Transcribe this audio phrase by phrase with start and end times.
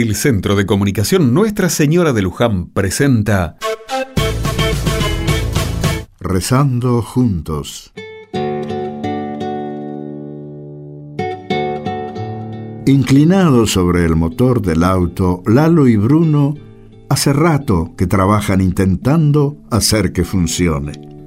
[0.00, 3.56] El Centro de Comunicación Nuestra Señora de Luján presenta
[6.20, 7.92] Rezando juntos.
[12.86, 16.54] Inclinados sobre el motor del auto, Lalo y Bruno
[17.08, 21.17] hace rato que trabajan intentando hacer que funcione.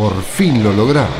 [0.00, 1.10] Por fin lo logramos.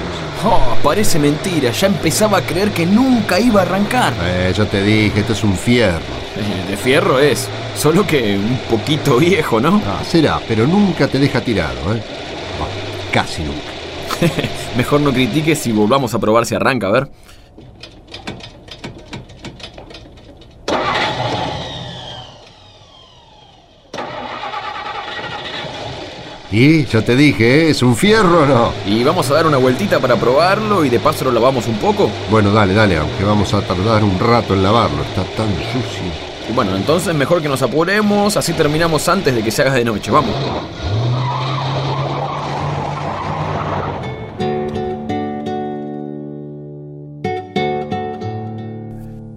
[0.42, 1.70] Oh, parece mentira.
[1.70, 4.14] Ya empezaba a creer que nunca iba a arrancar.
[4.22, 5.98] Eh, ya te dije, esto es un fierro.
[5.98, 7.46] Eh, de fierro es.
[7.76, 9.82] Solo que un poquito viejo, ¿no?
[9.86, 12.02] Ah, será, pero nunca te deja tirado, ¿eh?
[12.58, 12.74] Bueno,
[13.12, 13.68] casi nunca.
[14.78, 17.10] Mejor no critiques y volvamos a probar si arranca, a ver.
[26.52, 27.70] Y ya te dije, ¿eh?
[27.70, 28.72] ¿es un fierro o no?
[28.84, 32.10] Y vamos a dar una vueltita para probarlo y de paso lo lavamos un poco.
[32.28, 36.02] Bueno, dale, dale, aunque vamos a tardar un rato en lavarlo, está tan sucio.
[36.50, 39.84] Y bueno, entonces mejor que nos apuremos, así terminamos antes de que se haga de
[39.84, 40.34] noche, vamos.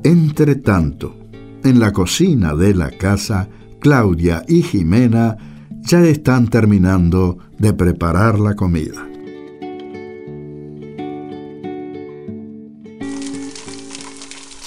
[0.04, 1.16] Entre tanto,
[1.64, 5.53] en la cocina de la casa, Claudia y Jimena
[5.86, 9.08] ya están terminando de preparar la comida.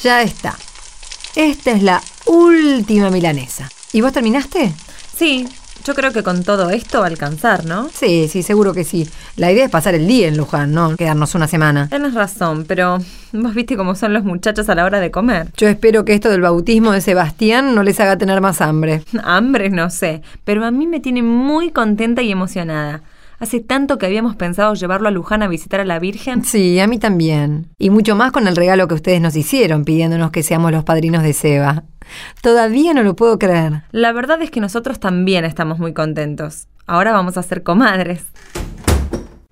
[0.02, 0.56] Ya está.
[1.34, 3.68] Esta es la última milanesa.
[3.92, 4.72] ¿Y vos terminaste?
[5.16, 5.48] Sí,
[5.86, 7.88] yo creo que con todo esto va a alcanzar, ¿no?
[7.90, 9.08] Sí, sí, seguro que sí.
[9.36, 11.88] La idea es pasar el día en Luján, no quedarnos una semana.
[11.88, 12.98] Tienes razón, pero
[13.32, 15.46] vos viste cómo son los muchachos a la hora de comer.
[15.56, 19.04] Yo espero que esto del bautismo de Sebastián no les haga tener más hambre.
[19.22, 23.02] Hambre, no sé, pero a mí me tiene muy contenta y emocionada.
[23.38, 26.44] Hace tanto que habíamos pensado llevarlo a Luján a visitar a la Virgen.
[26.44, 27.68] Sí, a mí también.
[27.78, 31.22] Y mucho más con el regalo que ustedes nos hicieron pidiéndonos que seamos los padrinos
[31.22, 31.84] de Seba.
[32.40, 33.82] Todavía no lo puedo creer.
[33.90, 36.68] La verdad es que nosotros también estamos muy contentos.
[36.86, 38.24] Ahora vamos a ser comadres.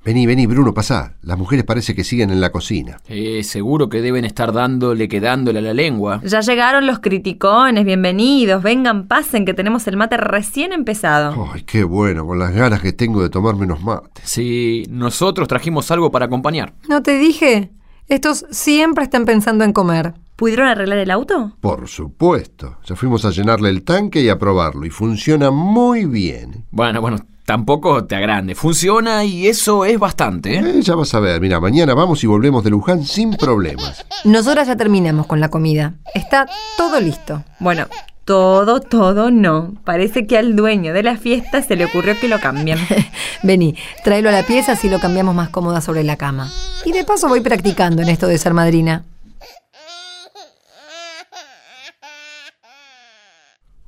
[0.05, 1.15] Vení, vení, Bruno, pasá.
[1.23, 2.99] Las mujeres parece que siguen en la cocina.
[3.09, 6.21] Eh, seguro que deben estar dándole, quedándole a la lengua.
[6.23, 8.63] Ya llegaron los criticones, bienvenidos.
[8.63, 11.49] Vengan, pasen, que tenemos el mate recién empezado.
[11.55, 14.29] Ay, qué bueno, con las ganas que tengo de tomarme unos mates.
[14.29, 16.75] Sí, nosotros trajimos algo para acompañar.
[16.87, 17.71] ¿No te dije?
[18.07, 20.13] Estos siempre están pensando en comer.
[20.37, 21.53] ¿Pudieron arreglar el auto?
[21.61, 22.79] Por supuesto.
[22.85, 26.65] Ya fuimos a llenarle el tanque y a probarlo, y funciona muy bien.
[26.73, 28.57] Bueno, bueno, tampoco te agrande.
[28.57, 30.57] Funciona y eso es bastante.
[30.57, 30.63] ¿eh?
[30.65, 34.05] Eh, ya vas a ver, mira, mañana vamos y volvemos de Luján sin problemas.
[34.25, 35.95] Nosotras ya terminamos con la comida.
[36.15, 37.45] Está todo listo.
[37.61, 37.87] Bueno,
[38.25, 39.75] todo, todo no.
[39.85, 42.79] Parece que al dueño de la fiesta se le ocurrió que lo cambien.
[43.45, 46.51] Vení, tráelo a la pieza así lo cambiamos más cómoda sobre la cama.
[46.85, 49.05] Y de paso voy practicando en esto de ser madrina.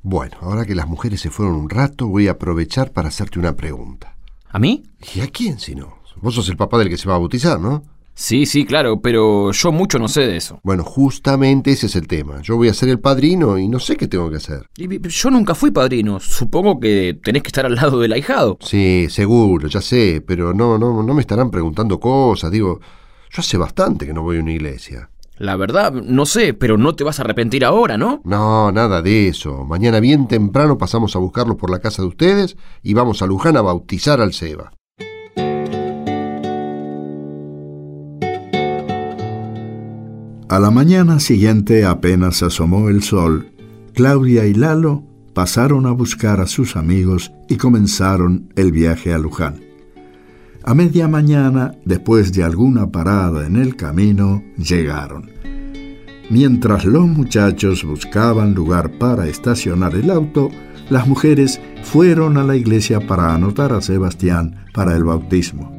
[0.08, 3.56] Bueno, ahora que las mujeres se fueron un rato, voy a aprovechar para hacerte una
[3.56, 4.14] pregunta.
[4.48, 4.84] ¿A mí?
[5.16, 5.98] ¿Y a quién si no?
[6.22, 7.82] Vos sos el papá del que se va a bautizar, ¿no?
[8.14, 10.60] Sí, sí, claro, pero yo mucho no sé de eso.
[10.62, 12.40] Bueno, justamente ese es el tema.
[12.40, 14.68] Yo voy a ser el padrino y no sé qué tengo que hacer.
[14.76, 16.20] Y Yo nunca fui padrino.
[16.20, 18.58] Supongo que tenés que estar al lado del ahijado.
[18.60, 22.52] Sí, seguro, ya sé, pero no, no, no me estarán preguntando cosas.
[22.52, 22.78] Digo,
[23.28, 25.10] yo hace bastante que no voy a una iglesia.
[25.38, 28.22] La verdad, no sé, pero no te vas a arrepentir ahora, ¿no?
[28.24, 29.64] No, nada de eso.
[29.64, 33.56] Mañana bien temprano pasamos a buscarlos por la casa de ustedes y vamos a Luján
[33.56, 34.72] a bautizar al Seba.
[40.48, 43.50] A la mañana siguiente, apenas asomó el sol,
[43.92, 45.02] Claudia y Lalo
[45.34, 49.65] pasaron a buscar a sus amigos y comenzaron el viaje a Luján.
[50.68, 55.30] A media mañana, después de alguna parada en el camino, llegaron.
[56.28, 60.48] Mientras los muchachos buscaban lugar para estacionar el auto,
[60.90, 65.70] las mujeres fueron a la iglesia para anotar a Sebastián para el bautismo.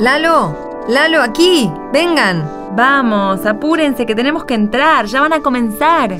[0.00, 2.57] Lalo, Lalo, aquí, vengan.
[2.78, 6.16] Vamos, apúrense que tenemos que entrar, ya van a comenzar.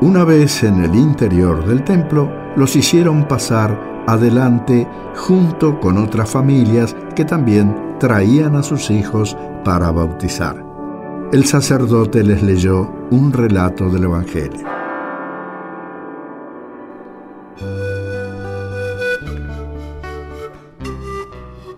[0.00, 4.86] Una vez en el interior del templo, los hicieron pasar adelante
[5.16, 10.64] junto con otras familias que también traían a sus hijos para bautizar.
[11.32, 14.75] El sacerdote les leyó un relato del Evangelio.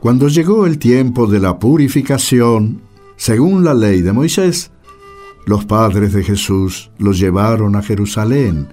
[0.00, 2.82] Cuando llegó el tiempo de la purificación,
[3.16, 4.70] según la ley de Moisés,
[5.44, 8.68] los padres de Jesús lo llevaron a Jerusalén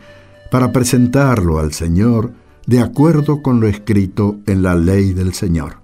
[0.51, 2.31] para presentarlo al Señor
[2.67, 5.77] de acuerdo con lo escrito en la ley del Señor.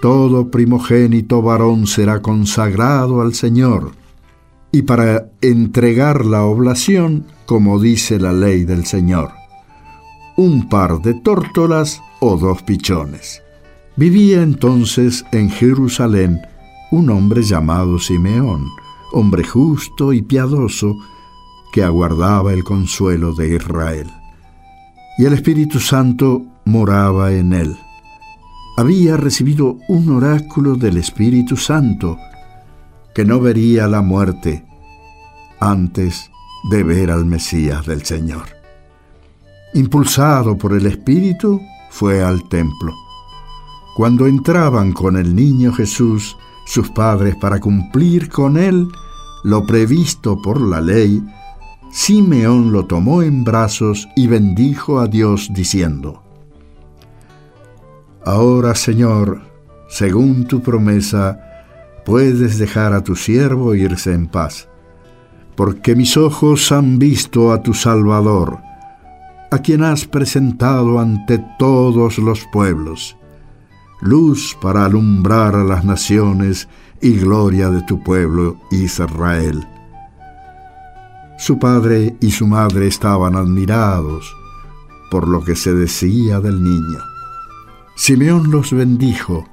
[0.00, 3.92] Todo primogénito varón será consagrado al Señor,
[4.72, 9.32] y para entregar la oblación, como dice la ley del Señor,
[10.36, 13.42] un par de tórtolas o dos pichones.
[13.96, 16.40] Vivía entonces en Jerusalén
[16.90, 18.66] un hombre llamado Simeón,
[19.12, 20.96] hombre justo y piadoso,
[21.72, 24.10] que aguardaba el consuelo de Israel.
[25.18, 27.76] Y el Espíritu Santo moraba en él.
[28.78, 32.16] Había recibido un oráculo del Espíritu Santo,
[33.14, 34.64] que no vería la muerte
[35.60, 36.30] antes
[36.70, 38.44] de ver al Mesías del Señor.
[39.74, 41.60] Impulsado por el Espíritu,
[41.90, 43.01] fue al templo.
[43.94, 48.88] Cuando entraban con el niño Jesús, sus padres, para cumplir con él
[49.44, 51.22] lo previsto por la ley,
[51.90, 56.22] Simeón lo tomó en brazos y bendijo a Dios diciendo,
[58.24, 59.42] Ahora, Señor,
[59.88, 61.38] según tu promesa,
[62.06, 64.68] puedes dejar a tu siervo irse en paz,
[65.54, 68.58] porque mis ojos han visto a tu Salvador,
[69.50, 73.18] a quien has presentado ante todos los pueblos,
[74.02, 76.68] luz para alumbrar a las naciones
[77.00, 79.66] y gloria de tu pueblo Israel.
[81.38, 84.30] Su padre y su madre estaban admirados
[85.10, 86.98] por lo que se decía del niño.
[87.96, 89.46] Simeón los bendijo,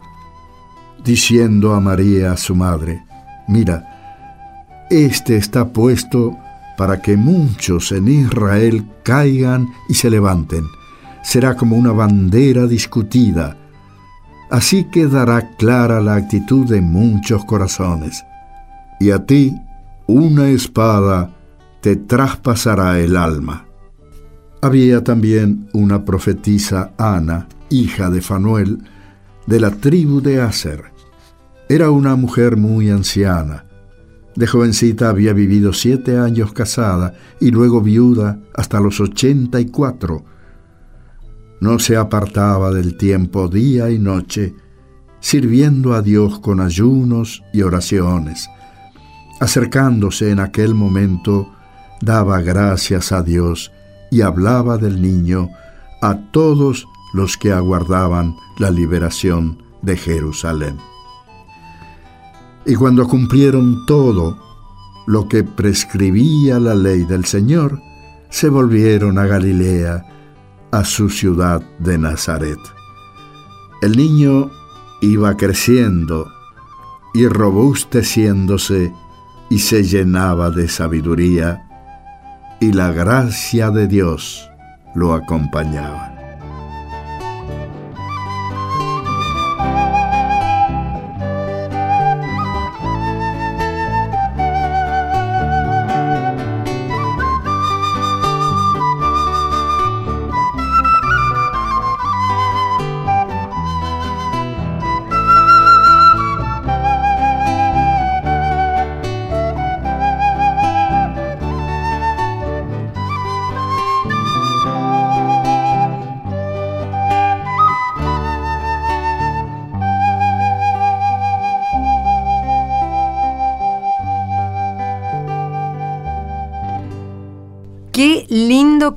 [1.04, 3.04] diciendo a María, su madre,
[3.48, 6.36] mira, este está puesto
[6.78, 10.64] para que muchos en Israel caigan y se levanten.
[11.22, 13.58] Será como una bandera discutida.
[14.50, 18.24] Así quedará clara la actitud de muchos corazones.
[19.00, 19.56] Y a ti
[20.08, 21.36] una espada
[21.82, 23.68] te traspasará el alma.
[24.62, 28.80] Había también una profetisa Ana, hija de Fanuel,
[29.46, 30.86] de la tribu de Aser.
[31.70, 33.66] Era una mujer muy anciana.
[34.36, 40.26] De jovencita había vivido siete años casada y luego viuda hasta los ochenta y cuatro.
[41.60, 44.56] No se apartaba del tiempo día y noche,
[45.20, 48.50] sirviendo a Dios con ayunos y oraciones.
[49.40, 51.50] Acercándose en aquel momento,
[52.02, 53.72] daba gracias a Dios
[54.12, 55.50] y hablaba del niño
[56.02, 60.78] a todos los que aguardaban la liberación de Jerusalén.
[62.66, 64.38] Y cuando cumplieron todo
[65.08, 67.82] lo que prescribía la ley del Señor,
[68.30, 70.06] se volvieron a Galilea,
[70.72, 72.60] a su ciudad de Nazaret.
[73.82, 74.50] El niño
[75.02, 76.32] iba creciendo
[77.14, 78.94] y robusteciéndose
[79.50, 81.66] y se llenaba de sabiduría
[82.60, 84.50] y la gracia de Dios
[84.96, 86.09] lo acompañaba.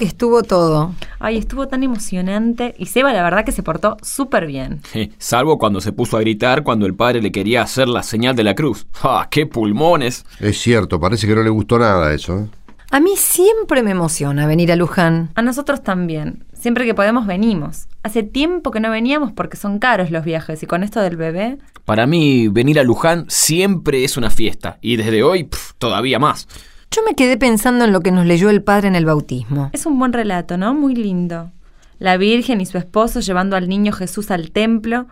[0.03, 0.97] Que estuvo todo.
[1.21, 4.81] Ay, estuvo tan emocionante y Seba la verdad que se portó súper bien.
[5.19, 8.43] Salvo cuando se puso a gritar cuando el padre le quería hacer la señal de
[8.43, 8.85] la cruz.
[9.05, 10.27] ¡Ah, qué pulmones!
[10.41, 12.37] Es cierto, parece que no le gustó nada eso.
[12.37, 12.47] ¿eh?
[12.91, 15.31] A mí siempre me emociona venir a Luján.
[15.37, 16.47] A nosotros también.
[16.53, 17.87] Siempre que podemos venimos.
[18.03, 21.59] Hace tiempo que no veníamos porque son caros los viajes y con esto del bebé...
[21.85, 26.49] Para mí, venir a Luján siempre es una fiesta y desde hoy pf, todavía más.
[26.95, 29.71] Yo me quedé pensando en lo que nos leyó el padre en el bautismo.
[29.73, 30.75] Es un buen relato, ¿no?
[30.75, 31.51] Muy lindo.
[31.99, 35.07] La Virgen y su esposo llevando al niño Jesús al templo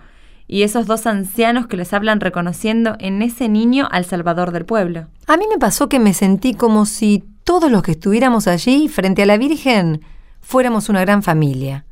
[0.47, 5.07] y esos dos ancianos que les hablan reconociendo en ese niño al Salvador del pueblo.
[5.27, 9.23] A mí me pasó que me sentí como si todos los que estuviéramos allí frente
[9.23, 10.03] a la Virgen
[10.43, 11.87] fuéramos una gran familia.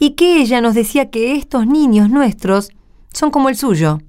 [0.00, 2.70] Y que ella nos decía que estos niños nuestros
[3.12, 4.00] son como el suyo,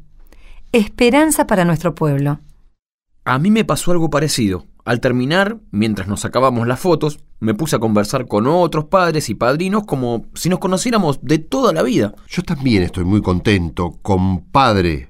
[0.72, 2.40] esperanza para nuestro pueblo.
[3.26, 4.66] A mí me pasó algo parecido.
[4.88, 9.36] Al terminar, mientras nos sacábamos las fotos, me puse a conversar con otros padres y
[9.36, 12.14] padrinos como si nos conociéramos de toda la vida.
[12.30, 15.10] Yo también estoy muy contento, compadre.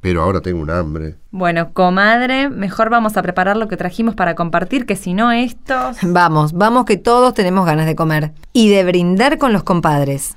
[0.00, 1.16] Pero ahora tengo un hambre.
[1.30, 5.98] Bueno, comadre, mejor vamos a preparar lo que trajimos para compartir, que si no estos...
[6.00, 8.32] Vamos, vamos que todos tenemos ganas de comer.
[8.54, 10.36] Y de brindar con los compadres.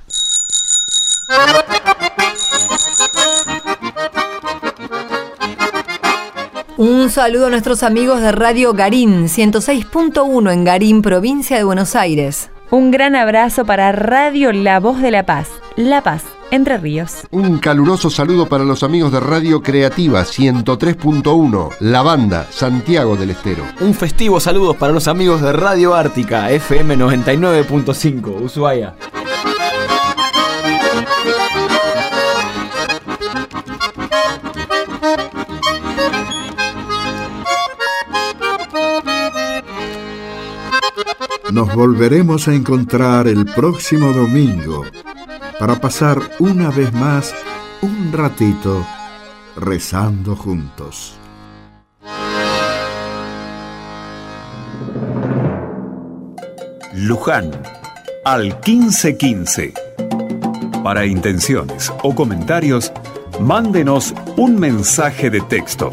[6.81, 12.49] Un saludo a nuestros amigos de Radio Garín 106.1 en Garín, provincia de Buenos Aires.
[12.71, 17.27] Un gran abrazo para Radio La Voz de la Paz, La Paz, Entre Ríos.
[17.29, 23.63] Un caluroso saludo para los amigos de Radio Creativa 103.1, La Banda, Santiago del Estero.
[23.79, 28.95] Un festivo saludo para los amigos de Radio Ártica, FM 99.5, Ushuaia.
[41.51, 44.85] Nos volveremos a encontrar el próximo domingo
[45.59, 47.35] para pasar una vez más
[47.81, 48.85] un ratito
[49.57, 51.19] rezando juntos.
[56.93, 57.51] Luján,
[58.23, 59.73] al 1515.
[60.85, 62.93] Para intenciones o comentarios,
[63.41, 65.91] mándenos un mensaje de texto.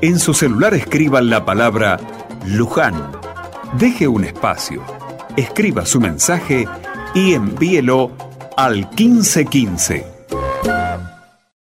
[0.00, 2.00] En su celular escriban la palabra
[2.46, 3.21] Luján
[3.78, 4.82] deje un espacio,
[5.36, 6.66] escriba su mensaje
[7.14, 8.10] y envíelo
[8.56, 10.11] al 1515